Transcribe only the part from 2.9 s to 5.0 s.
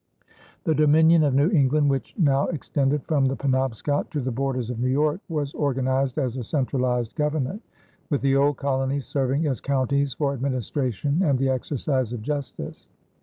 from the Penobscot to the borders of New